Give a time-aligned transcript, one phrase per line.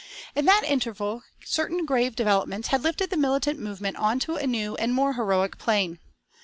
[0.33, 4.95] In that interval certain grave developments had lifted the militant movement onto a new and
[4.95, 5.99] more heroic plane.